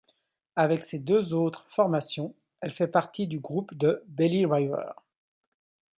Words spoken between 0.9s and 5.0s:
deux autres formations, elle fait partie du Groupe de Belly River.